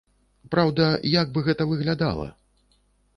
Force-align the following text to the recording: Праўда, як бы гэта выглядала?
Праўда, 0.53 0.87
як 1.21 1.27
бы 1.35 1.43
гэта 1.47 1.67
выглядала? 1.73 2.25